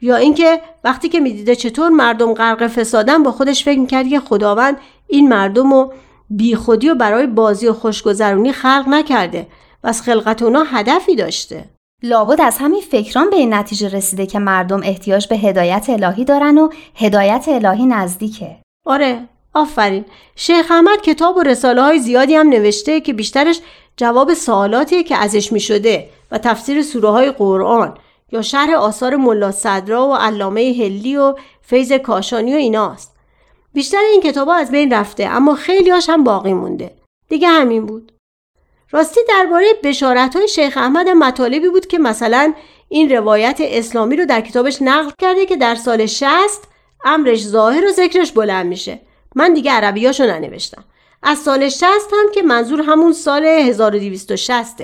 یا 0.00 0.16
اینکه 0.16 0.60
وقتی 0.84 1.08
که 1.08 1.20
می‌دیده 1.20 1.56
چطور 1.56 1.88
مردم 1.88 2.34
غرق 2.34 2.66
فسادن 2.66 3.22
با 3.22 3.32
خودش 3.32 3.64
فکر 3.64 3.78
می‌کرد 3.78 4.08
که 4.08 4.20
خداوند 4.20 4.76
این 5.06 5.28
مردم 5.28 5.72
رو 5.72 5.92
بیخودی 6.30 6.88
و 6.88 6.94
برای 6.94 7.26
بازی 7.26 7.68
و 7.68 7.72
خوشگذرونی 7.72 8.52
خلق 8.52 8.84
نکرده 8.88 9.46
و 9.84 9.88
از 9.88 10.02
خلقت 10.02 10.42
اونا 10.42 10.62
هدفی 10.62 11.16
داشته. 11.16 11.64
لابد 12.02 12.40
از 12.40 12.58
همین 12.58 12.80
فکران 12.80 13.30
به 13.30 13.36
این 13.36 13.54
نتیجه 13.54 13.88
رسیده 13.88 14.26
که 14.26 14.38
مردم 14.38 14.80
احتیاج 14.84 15.28
به 15.28 15.36
هدایت 15.36 15.86
الهی 15.88 16.24
دارن 16.24 16.58
و 16.58 16.68
هدایت 16.94 17.44
الهی 17.48 17.86
نزدیکه 17.86 18.56
آره 18.86 19.28
آفرین 19.54 20.04
شیخ 20.36 20.70
احمد 20.70 21.00
کتاب 21.00 21.36
و 21.36 21.42
رساله 21.42 21.82
های 21.82 21.98
زیادی 21.98 22.34
هم 22.34 22.48
نوشته 22.48 23.00
که 23.00 23.12
بیشترش 23.12 23.60
جواب 23.96 24.34
سوالاتیه 24.34 25.02
که 25.02 25.16
ازش 25.16 25.52
می 25.52 25.60
شده 25.60 26.08
و 26.30 26.38
تفسیر 26.38 26.82
سوره 26.82 27.08
های 27.08 27.30
قرآن 27.30 27.94
یا 28.32 28.42
شرح 28.42 28.74
آثار 28.74 29.16
ملا 29.16 29.52
صدرا 29.52 30.08
و 30.08 30.14
علامه 30.14 30.60
هلی 30.60 31.16
و 31.16 31.34
فیض 31.62 31.92
کاشانی 31.92 32.52
و 32.52 32.56
ایناست. 32.56 33.16
بیشتر 33.72 33.98
این 34.12 34.22
کتاب 34.22 34.48
ها 34.48 34.54
از 34.54 34.70
بین 34.70 34.92
رفته 34.92 35.24
اما 35.26 35.54
خیلی 35.54 35.90
هم 36.08 36.24
باقی 36.24 36.52
مونده. 36.52 36.94
دیگه 37.28 37.48
همین 37.48 37.86
بود. 37.86 38.12
راستی 38.92 39.20
درباره 39.28 39.66
بشارت 39.82 40.36
های 40.36 40.48
شیخ 40.48 40.76
احمد 40.76 41.08
مطالبی 41.08 41.68
بود 41.68 41.86
که 41.86 41.98
مثلا 41.98 42.54
این 42.88 43.10
روایت 43.10 43.58
اسلامی 43.60 44.16
رو 44.16 44.24
در 44.24 44.40
کتابش 44.40 44.82
نقل 44.82 45.10
کرده 45.18 45.46
که 45.46 45.56
در 45.56 45.74
سال 45.74 46.06
60 46.06 46.28
امرش 47.04 47.44
ظاهر 47.44 47.84
و 47.84 47.92
ذکرش 47.92 48.32
بلند 48.32 48.66
میشه. 48.66 49.00
من 49.34 49.54
دیگه 49.54 49.72
عربیاشو 49.72 50.24
ننوشتم. 50.24 50.84
از 51.22 51.38
سال 51.38 51.68
60 51.68 51.82
هم 52.12 52.32
که 52.34 52.42
منظور 52.42 52.82
همون 52.82 53.12
سال 53.12 53.44
1260 53.44 54.76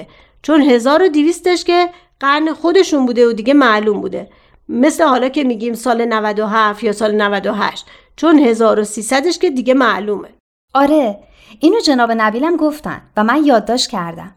چون 0.43 0.79
1200ش 0.79 1.65
که 1.65 1.89
قرن 2.21 2.53
خودشون 2.53 3.07
بوده 3.07 3.27
و 3.27 3.33
دیگه 3.33 3.55
معلوم 3.55 4.01
بوده 4.01 4.29
مثل 4.69 5.05
حالا 5.05 5.29
که 5.29 5.45
میگیم 5.45 5.75
سال 5.75 6.05
97 6.05 6.85
یا 6.85 6.93
سال 6.93 7.15
98 7.15 7.87
چون 8.17 8.55
1300ش 8.55 9.39
که 9.39 9.51
دیگه 9.51 9.75
معلومه 9.75 10.29
آره 10.75 11.19
اینو 11.61 11.81
جناب 11.81 12.13
نبیلم 12.13 12.57
گفتن 12.57 13.03
و 13.17 13.25
من 13.25 13.45
یادداشت 13.45 13.91
کردم. 13.91 14.35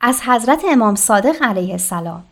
از 0.00 0.20
حضرت 0.22 0.62
امام 0.68 0.94
صادق 0.94 1.42
علیه 1.42 1.72
السلام. 1.72 2.24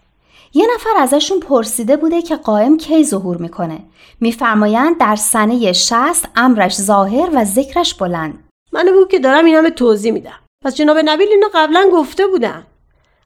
یه 0.54 0.66
نفر 0.74 0.90
ازشون 0.98 1.40
پرسیده 1.40 1.96
بوده 1.96 2.22
که 2.22 2.36
قائم 2.36 2.76
کی 2.76 3.04
ظهور 3.04 3.36
می‌کنه. 3.36 3.80
میفرمایند 4.20 4.98
در 4.98 5.16
سنه 5.16 5.72
60 5.72 6.28
امرش 6.36 6.76
ظاهر 6.76 7.30
و 7.34 7.44
ذکرش 7.44 7.94
بلند. 7.94 8.44
منو 8.72 8.92
بگو 8.92 9.04
که 9.04 9.18
دارم 9.18 9.44
این 9.44 9.54
همه 9.54 9.70
توضیح 9.70 10.12
میدم. 10.12 10.38
پس 10.64 10.74
جناب 10.74 10.98
نبیل 11.04 11.28
اینو 11.28 11.46
قبلا 11.54 11.90
گفته 11.92 12.26
بودن. 12.26 12.66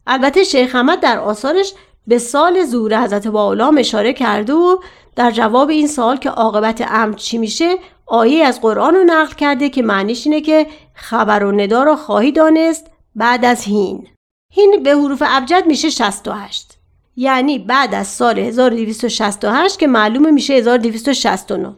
البته 0.06 0.44
شیخ 0.44 0.74
احمد 0.74 1.00
در 1.00 1.18
آثارش 1.18 1.74
به 2.06 2.18
سال 2.18 2.64
ظهور 2.64 3.04
حضرت 3.04 3.28
باولا 3.28 3.70
اشاره 3.78 4.12
کرده 4.12 4.52
و 4.52 4.76
در 5.16 5.30
جواب 5.30 5.68
این 5.68 5.86
سال 5.86 6.16
که 6.16 6.30
عاقبت 6.30 6.84
امر 6.88 7.14
چی 7.14 7.38
میشه 7.38 7.74
آیه 8.12 8.44
از 8.44 8.60
قرآن 8.60 8.94
رو 8.94 9.04
نقل 9.04 9.34
کرده 9.34 9.68
که 9.68 9.82
معنیش 9.82 10.26
اینه 10.26 10.40
که 10.40 10.66
خبر 10.94 11.44
و 11.44 11.52
ندا 11.52 11.82
را 11.82 11.96
خواهی 11.96 12.32
دانست 12.32 12.90
بعد 13.14 13.44
از 13.44 13.64
هین. 13.64 14.08
هین 14.52 14.82
به 14.82 14.90
حروف 14.90 15.22
ابجد 15.26 15.66
میشه 15.66 15.90
68 15.90 16.78
یعنی 17.16 17.58
بعد 17.58 17.94
از 17.94 18.06
سال 18.06 18.38
1268 18.38 19.78
که 19.78 19.86
معلومه 19.86 20.30
میشه 20.30 20.54
1269 20.54 21.74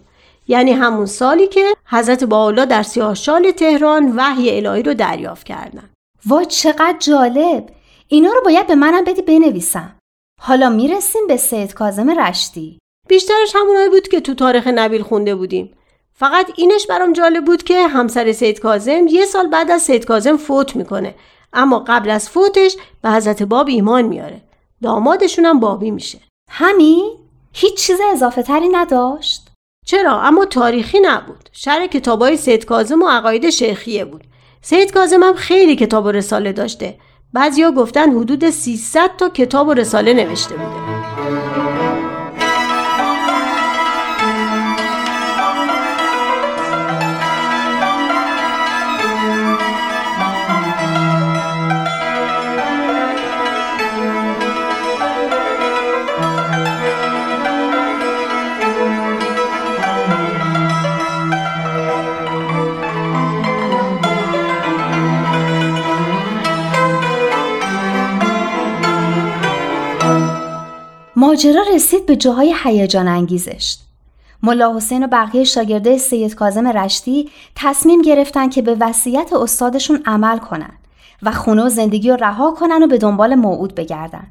یعنی 0.49 0.73
همون 0.73 1.07
سالی 1.07 1.47
که 1.47 1.75
حضرت 1.87 2.25
باولا 2.25 2.65
در 2.65 2.83
سیاهشال 2.83 3.51
تهران 3.51 4.13
وحی 4.17 4.57
الهی 4.57 4.83
رو 4.83 4.95
دریافت 4.95 5.47
کردن. 5.47 5.91
وای 6.27 6.47
چقدر 6.47 6.97
جالب. 6.99 7.71
اینا 8.09 8.33
رو 8.33 8.41
باید 8.45 8.67
به 8.67 8.75
منم 8.75 9.05
بدی 9.05 9.23
بنویسم. 9.23 9.97
حالا 10.41 10.69
می‌رسیم 10.69 11.27
به 11.29 11.37
سید 11.37 11.75
کازم 11.75 12.21
رشتی. 12.21 12.79
بیشترش 13.09 13.53
همونایی 13.55 13.89
بود 13.89 14.09
که 14.09 14.21
تو 14.21 14.35
تاریخ 14.35 14.67
نبیل 14.67 15.03
خونده 15.03 15.35
بودیم. 15.35 15.75
فقط 16.17 16.51
اینش 16.57 16.87
برام 16.87 17.13
جالب 17.13 17.45
بود 17.45 17.63
که 17.63 17.89
همسر 17.89 18.33
سید 18.33 18.61
کازم 18.61 19.07
یه 19.07 19.25
سال 19.25 19.49
بعد 19.49 19.71
از 19.71 19.83
سید 19.83 20.05
کازم 20.05 20.37
فوت 20.37 20.77
می‌کنه. 20.77 21.15
اما 21.53 21.85
قبل 21.87 22.11
از 22.11 22.29
فوتش 22.29 22.77
به 23.03 23.11
حضرت 23.11 23.43
باب 23.43 23.69
ایمان 23.69 24.03
میاره. 24.03 24.41
دامادشون 24.83 25.45
هم 25.45 25.61
بابی 25.61 25.91
میشه. 25.91 26.19
همین 26.51 27.19
هیچ 27.53 27.75
چیز 27.75 27.99
اضافه 28.13 28.43
تری 28.43 28.69
نداشت؟ 28.69 29.49
چرا؟ 29.87 30.21
اما 30.21 30.45
تاریخی 30.45 31.01
نبود. 31.01 31.49
شرح 31.53 31.87
کتابای 31.87 32.37
سید 32.37 32.65
کازم 32.65 33.03
و 33.03 33.09
عقاید 33.09 33.51
شیخیه 33.51 34.05
بود. 34.05 34.25
سید 34.63 34.93
کازم 34.93 35.23
هم 35.23 35.35
خیلی 35.35 35.77
کتاب 35.77 36.05
و 36.05 36.11
رساله 36.11 36.53
داشته. 36.53 36.99
بعضیا 37.33 37.71
گفتن 37.71 38.19
حدود 38.19 38.51
300 38.51 39.11
تا 39.19 39.29
کتاب 39.29 39.69
و 39.69 39.75
رساله 39.75 40.13
نوشته 40.13 40.55
بوده. 40.55 41.04
ماجرا 71.35 71.63
رسید 71.75 72.07
به 72.07 72.17
جاهای 72.17 72.55
هیجان 72.65 73.09
انگیزش. 73.09 73.77
ملا 74.43 74.77
حسین 74.77 75.05
و 75.05 75.07
بقیه 75.07 75.45
شاگرده 75.45 75.99
سید 75.99 76.35
کازم 76.35 76.67
رشتی 76.67 77.31
تصمیم 77.57 78.03
گرفتن 78.03 78.49
که 78.49 78.63
به 78.63 78.77
وصیت 78.81 79.33
استادشون 79.33 80.03
عمل 80.07 80.39
کنن 80.39 80.73
و 81.23 81.33
خونه 81.33 81.65
و 81.65 81.69
زندگی 81.69 82.11
رو 82.11 82.17
رها 82.17 82.51
کنن 82.51 82.83
و 82.83 82.87
به 82.87 82.99
دنبال 82.99 83.35
موعود 83.35 83.75
بگردن. 83.75 84.27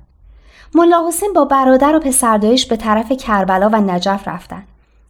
ملا 0.76 1.08
حسین 1.08 1.34
با 1.34 1.46
برادر 1.46 1.96
و 1.96 2.00
پسردایش 2.00 2.66
به 2.66 2.76
طرف 2.76 3.12
کربلا 3.12 3.70
و 3.70 3.76
نجف 3.76 4.28
رفتن 4.28 4.64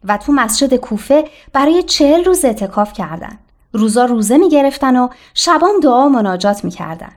و 0.04 0.18
تو 0.18 0.32
مسجد 0.32 0.76
کوفه 0.76 1.26
برای 1.54 1.84
چهل 1.84 2.24
روز 2.24 2.46
اعتکاف 2.46 2.94
کردند. 2.94 3.40
روزا 3.74 4.06
روزه 4.06 4.38
می 4.38 4.50
گرفتن 4.50 4.96
و 4.96 5.08
شبام 5.34 5.80
دعا 5.84 6.06
و 6.06 6.10
مناجات 6.10 6.66
می 6.66 6.72
کردن. 6.72 7.12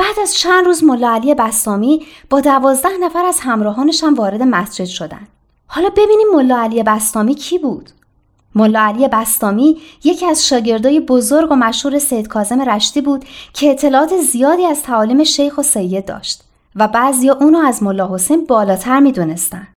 بعد 0.00 0.20
از 0.22 0.34
چند 0.34 0.66
روز 0.66 0.84
ملا 0.84 1.10
علی 1.10 1.34
بستامی 1.34 2.06
با 2.30 2.40
دوازده 2.40 2.98
نفر 3.00 3.24
از 3.24 3.40
همراهانش 3.40 4.04
هم 4.04 4.14
وارد 4.14 4.42
مسجد 4.42 4.84
شدن. 4.84 5.28
حالا 5.66 5.88
ببینیم 5.88 6.26
ملا 6.34 6.58
علی 6.58 6.82
بستامی 6.82 7.34
کی 7.34 7.58
بود؟ 7.58 7.90
ملا 8.54 8.80
علی 8.80 9.08
بستامی 9.08 9.80
یکی 10.04 10.26
از 10.26 10.48
شاگردای 10.48 11.00
بزرگ 11.00 11.52
و 11.52 11.54
مشهور 11.54 11.98
سید 11.98 12.28
کازم 12.28 12.60
رشتی 12.60 13.00
بود 13.00 13.24
که 13.52 13.70
اطلاعات 13.70 14.16
زیادی 14.16 14.66
از 14.66 14.82
تعالیم 14.82 15.24
شیخ 15.24 15.58
و 15.58 15.62
سید 15.62 16.04
داشت 16.04 16.44
و 16.76 16.88
بعضیا 16.88 17.34
اونو 17.34 17.58
از 17.58 17.82
ملا 17.82 18.14
حسین 18.14 18.44
بالاتر 18.44 19.00
می‌دونستن. 19.00 19.68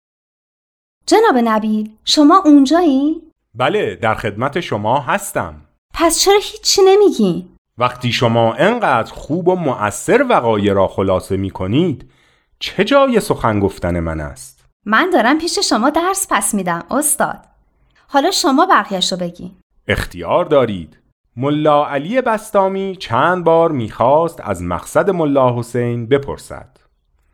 جناب 1.06 1.38
نبیل 1.44 1.92
شما 2.06 2.42
اونجایی؟ 2.46 3.22
بله 3.56 3.96
در 3.96 4.16
خدمت 4.16 4.60
شما 4.60 5.00
هستم 5.00 5.56
پس 5.94 6.20
چرا 6.20 6.40
هیچی 6.42 6.82
نمیگین؟ 6.86 7.53
وقتی 7.78 8.12
شما 8.12 8.54
انقدر 8.54 9.14
خوب 9.14 9.48
و 9.48 9.56
مؤثر 9.56 10.26
وقایع 10.30 10.74
را 10.74 10.88
خلاصه 10.88 11.38
می 11.38 11.50
کنید 11.50 12.12
چه 12.60 12.84
جای 12.84 13.20
سخن 13.20 13.60
گفتن 13.60 14.00
من 14.00 14.20
است؟ 14.20 14.66
من 14.86 15.10
دارم 15.14 15.38
پیش 15.38 15.60
شما 15.60 15.90
درس 15.90 16.28
پس 16.30 16.54
میدم 16.54 16.84
استاد. 16.92 17.40
حالا 18.08 18.32
شما 18.32 18.66
بقیهش 18.66 19.12
رو 19.12 19.18
بگین. 19.18 19.52
اختیار 19.88 20.46
دارید 20.46 21.00
ملا 21.36 21.86
علی 21.88 22.22
بستامی 22.22 22.96
چند 22.96 23.44
بار 23.44 23.72
می‌خواست 23.72 24.42
از 24.44 24.64
مقصد 24.64 25.10
ملا 25.10 25.60
حسین 25.60 26.08
بپرسد 26.08 26.78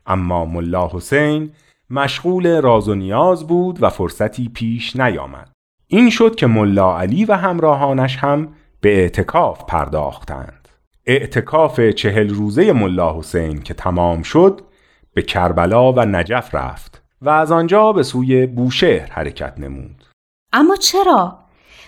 اما 0.05 0.45
ملا 0.45 0.89
حسین 0.93 1.51
مشغول 1.89 2.61
راز 2.61 2.87
و 2.89 2.95
نیاز 2.95 3.47
بود 3.47 3.83
و 3.83 3.89
فرصتی 3.89 4.49
پیش 4.49 4.95
نیامد 4.95 5.51
این 5.87 6.09
شد 6.09 6.35
که 6.35 6.47
ملا 6.47 6.99
علی 6.99 7.25
و 7.25 7.33
همراهانش 7.33 8.17
هم 8.17 8.53
به 8.81 9.01
اعتکاف 9.01 9.63
پرداختند 9.67 10.67
اعتکاف 11.05 11.79
چهل 11.79 12.29
روزه 12.29 12.73
ملا 12.73 13.19
حسین 13.19 13.61
که 13.61 13.73
تمام 13.73 14.21
شد 14.21 14.61
به 15.13 15.21
کربلا 15.21 15.93
و 15.93 15.99
نجف 15.99 16.55
رفت 16.55 17.03
و 17.21 17.29
از 17.29 17.51
آنجا 17.51 17.93
به 17.93 18.03
سوی 18.03 18.45
بوشهر 18.45 19.11
حرکت 19.11 19.53
نمود 19.57 20.05
اما 20.53 20.75
چرا؟ 20.75 21.39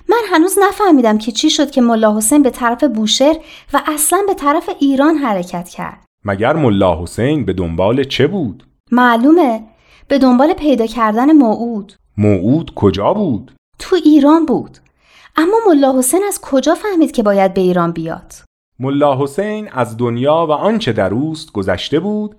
من 0.09 0.21
هنوز 0.31 0.57
نفهمیدم 0.61 1.17
که 1.17 1.31
چی 1.31 1.49
شد 1.49 1.71
که 1.71 1.81
ملا 1.81 2.17
حسین 2.17 2.43
به 2.43 2.49
طرف 2.49 2.83
بوشهر 2.83 3.35
و 3.73 3.81
اصلا 3.87 4.19
به 4.27 4.33
طرف 4.33 4.69
ایران 4.79 5.15
حرکت 5.15 5.69
کرد. 5.69 6.05
مگر 6.25 6.53
ملا 6.55 7.03
حسین 7.03 7.45
به 7.45 7.53
دنبال 7.53 8.03
چه 8.03 8.27
بود؟ 8.27 8.67
معلومه 8.91 9.63
به 10.07 10.17
دنبال 10.19 10.53
پیدا 10.53 10.85
کردن 10.85 11.31
موعود. 11.31 11.93
موعود 12.17 12.73
کجا 12.73 13.13
بود؟ 13.13 13.51
تو 13.79 13.95
ایران 13.95 14.45
بود. 14.45 14.77
اما 15.35 15.57
ملا 15.67 15.97
حسین 15.97 16.23
از 16.27 16.41
کجا 16.41 16.75
فهمید 16.75 17.11
که 17.11 17.23
باید 17.23 17.53
به 17.53 17.61
ایران 17.61 17.91
بیاد؟ 17.91 18.33
ملا 18.79 19.23
حسین 19.23 19.69
از 19.71 19.97
دنیا 19.97 20.45
و 20.49 20.51
آنچه 20.51 20.93
در 20.93 21.13
اوست 21.13 21.51
گذشته 21.51 21.99
بود 21.99 22.35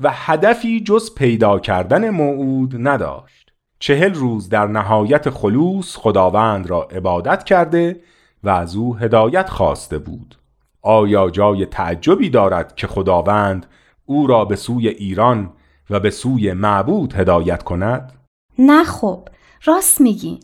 و 0.00 0.10
هدفی 0.12 0.80
جز 0.80 1.14
پیدا 1.14 1.58
کردن 1.58 2.10
موعود 2.10 2.74
نداشت. 2.78 3.52
چهل 3.78 4.14
روز 4.14 4.48
در 4.48 4.66
نهایت 4.66 5.30
خلوص 5.30 5.96
خداوند 5.96 6.70
را 6.70 6.82
عبادت 6.82 7.44
کرده 7.44 8.00
و 8.44 8.48
از 8.48 8.76
او 8.76 8.96
هدایت 8.96 9.48
خواسته 9.48 9.98
بود. 9.98 10.34
آیا 10.82 11.30
جای 11.30 11.66
تعجبی 11.66 12.30
دارد 12.30 12.74
که 12.74 12.86
خداوند 12.86 13.66
او 14.06 14.26
را 14.26 14.44
به 14.44 14.56
سوی 14.56 14.88
ایران 14.88 15.52
و 15.90 16.00
به 16.00 16.10
سوی 16.10 16.52
معبود 16.52 17.14
هدایت 17.14 17.62
کند؟ 17.62 18.12
نه 18.58 18.84
خب 18.84 19.28
راست 19.64 20.00
میگین. 20.00 20.40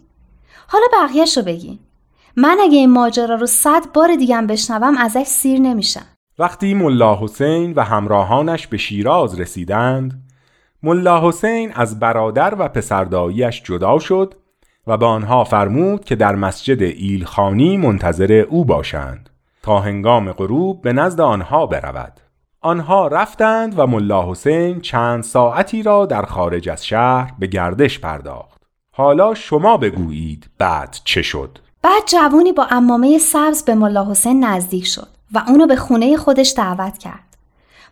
حالا 0.69 0.85
بقیهش 0.93 1.37
رو 1.37 1.43
بگین. 1.43 1.79
من 2.37 2.59
اگه 2.63 2.79
این 2.79 2.91
ماجرا 2.91 3.35
رو 3.35 3.47
صد 3.47 3.93
بار 3.95 4.17
دیگم 4.17 4.47
بشنوم 4.47 4.97
ازش 4.99 5.25
سیر 5.25 5.61
نمیشم. 5.61 6.07
وقتی 6.39 6.75
ملا 6.75 7.19
حسین 7.21 7.73
و 7.73 7.81
همراهانش 7.81 8.67
به 8.67 8.77
شیراز 8.77 9.41
رسیدند 9.41 10.23
ملا 10.83 11.29
حسین 11.29 11.73
از 11.75 12.01
برادر 12.01 12.55
و 12.59 12.69
پسرداییش 12.69 13.63
جدا 13.63 13.99
شد 13.99 14.35
و 14.87 14.97
به 14.97 15.07
آنها 15.07 15.45
فرمود 15.45 16.05
که 16.05 16.17
در 16.17 16.35
مسجد 16.35 16.83
ایلخانی 16.83 17.77
منتظر 17.77 18.33
او 18.33 18.65
باشند 18.65 19.31
تا 19.63 19.79
هنگام 19.79 20.33
غروب 20.33 20.83
به 20.83 20.93
نزد 20.93 21.21
آنها 21.21 21.67
برود. 21.67 22.21
آنها 22.61 23.07
رفتند 23.07 23.79
و 23.79 23.87
ملا 23.87 24.31
حسین 24.31 24.81
چند 24.81 25.23
ساعتی 25.23 25.83
را 25.83 26.07
در 26.07 26.23
خارج 26.23 26.69
از 26.69 26.87
شهر 26.87 27.33
به 27.39 27.47
گردش 27.47 27.99
پرداخت. 27.99 28.63
حالا 28.93 29.35
شما 29.35 29.77
بگویید 29.77 30.51
بعد 30.59 30.97
چه 31.05 31.23
شد. 31.23 31.59
بعد 31.83 32.03
جوونی 32.07 32.53
با 32.53 32.65
امامه 32.71 33.19
سبز 33.19 33.63
به 33.63 33.75
ملا 33.75 34.11
حسین 34.11 34.45
نزدیک 34.45 34.87
شد 34.87 35.09
و 35.33 35.43
اونو 35.49 35.67
به 35.67 35.77
خونه 35.77 36.17
خودش 36.17 36.55
دعوت 36.57 36.99
کرد. 36.99 37.37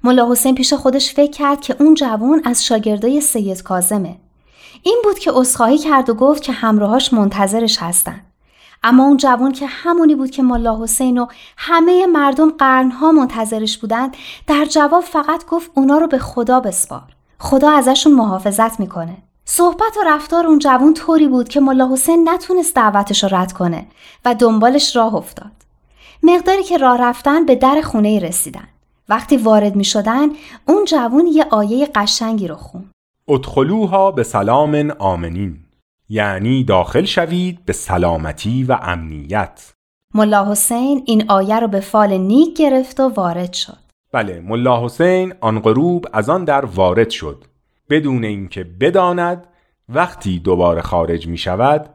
ملا 0.05 0.31
حسین 0.31 0.55
پیش 0.55 0.73
خودش 0.73 1.15
فکر 1.15 1.31
کرد 1.31 1.61
که 1.61 1.77
اون 1.79 1.95
جوون 1.95 2.43
از 2.45 2.65
شاگردای 2.65 3.21
سید 3.21 3.63
کازمه. 3.63 4.17
این 4.83 5.01
بود 5.05 5.19
که 5.19 5.31
عذرخواهی 5.35 5.79
کرد 5.79 6.11
و 6.11 6.15
گفت 6.15 6.43
که 6.43 6.53
همراهاش 6.53 7.13
منتظرش 7.13 7.79
هستن. 7.83 8.21
اما 8.83 9.05
اون 9.05 9.17
جوون 9.17 9.53
که 9.53 9.67
همونی 9.67 10.15
بود 10.15 10.31
که 10.31 10.43
ملا 10.43 10.83
حسین 10.83 11.19
و 11.19 11.27
همه 11.57 12.07
مردم 12.07 12.51
قرنها 12.51 13.13
منتظرش 13.13 13.79
بودند 13.79 14.17
در 14.47 14.65
جواب 14.65 15.05
فقط 15.05 15.47
گفت 15.47 15.71
اونا 15.75 15.99
رو 15.99 16.07
به 16.07 16.19
خدا 16.19 16.61
بسپار. 16.61 17.17
خدا 17.39 17.71
ازشون 17.71 18.15
محافظت 18.15 18.81
می‌کنه. 18.81 19.17
صحبت 19.53 19.97
و 19.97 20.01
رفتار 20.07 20.47
اون 20.47 20.59
جوون 20.59 20.95
طوری 20.95 21.29
بود 21.29 21.49
که 21.49 21.61
ملا 21.61 21.93
حسین 21.93 22.29
نتونست 22.29 22.75
دعوتش 22.75 23.25
رو 23.25 23.37
رد 23.37 23.53
کنه 23.53 23.87
و 24.25 24.35
دنبالش 24.35 24.97
راه 24.97 25.15
افتاد. 25.15 25.51
مقداری 26.23 26.63
که 26.63 26.79
راه 26.79 27.03
رفتن 27.03 27.47
به 27.47 27.55
در 27.55 27.81
خونه 27.85 28.19
رسیدن. 28.19 28.69
وقتی 29.09 29.37
وارد 29.37 29.77
می 29.77 29.85
شدن 29.85 30.29
اون 30.69 30.85
جوون 30.85 31.27
یه 31.27 31.47
آیه 31.51 31.89
قشنگی 31.95 32.49
رو 32.49 32.55
خون. 32.55 32.91
ادخلوها 33.29 34.11
به 34.11 34.23
سلام 34.23 34.93
آمنین. 34.99 35.59
یعنی 36.09 36.65
داخل 36.65 37.05
شوید 37.05 37.65
به 37.65 37.73
سلامتی 37.73 38.65
و 38.65 38.79
امنیت. 38.83 39.73
ملا 40.15 40.51
حسین 40.51 41.03
این 41.07 41.31
آیه 41.31 41.61
رو 41.61 41.69
به 41.69 41.81
فال 41.81 42.19
نیک 42.19 42.57
گرفت 42.57 43.01
و 43.01 43.09
وارد 43.09 43.53
شد. 43.53 43.79
بله 44.13 44.41
ملا 44.41 44.85
حسین 44.85 45.35
آن 45.41 45.61
غروب 45.61 46.07
از 46.13 46.31
آن 46.31 46.45
در 46.45 46.65
وارد 46.65 47.11
شد. 47.11 47.45
بدون 47.91 48.25
اینکه 48.25 48.65
بداند 48.65 49.47
وقتی 49.89 50.39
دوباره 50.39 50.81
خارج 50.81 51.27
می 51.27 51.39
شود 51.39 51.91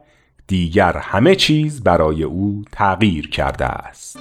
دیگر 0.46 0.96
همه 0.96 1.34
چیز 1.34 1.82
برای 1.82 2.22
او 2.22 2.62
تغییر 2.72 3.30
کرده 3.30 3.64
است. 3.64 4.18